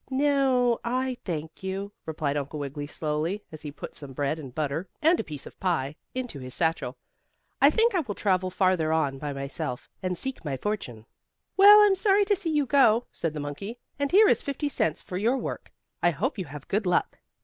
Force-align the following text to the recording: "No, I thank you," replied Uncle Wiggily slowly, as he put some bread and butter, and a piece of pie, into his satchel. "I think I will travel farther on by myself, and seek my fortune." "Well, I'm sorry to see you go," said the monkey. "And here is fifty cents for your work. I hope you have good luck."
"No, 0.09 0.79
I 0.83 1.17
thank 1.25 1.61
you," 1.61 1.91
replied 2.07 2.35
Uncle 2.35 2.57
Wiggily 2.57 2.87
slowly, 2.87 3.43
as 3.51 3.61
he 3.61 3.71
put 3.71 3.95
some 3.95 4.13
bread 4.13 4.39
and 4.39 4.51
butter, 4.55 4.89
and 4.99 5.19
a 5.19 5.23
piece 5.23 5.45
of 5.45 5.59
pie, 5.59 5.95
into 6.15 6.39
his 6.39 6.55
satchel. 6.55 6.97
"I 7.61 7.69
think 7.69 7.93
I 7.93 7.99
will 7.99 8.15
travel 8.15 8.49
farther 8.49 8.91
on 8.91 9.19
by 9.19 9.31
myself, 9.31 9.87
and 10.01 10.17
seek 10.17 10.43
my 10.43 10.57
fortune." 10.57 11.05
"Well, 11.55 11.81
I'm 11.83 11.93
sorry 11.93 12.25
to 12.25 12.35
see 12.35 12.49
you 12.49 12.65
go," 12.65 13.05
said 13.11 13.35
the 13.35 13.39
monkey. 13.39 13.77
"And 13.99 14.11
here 14.11 14.27
is 14.27 14.41
fifty 14.41 14.69
cents 14.69 15.03
for 15.03 15.17
your 15.19 15.37
work. 15.37 15.71
I 16.01 16.09
hope 16.09 16.39
you 16.39 16.45
have 16.45 16.67
good 16.67 16.87
luck." 16.87 17.19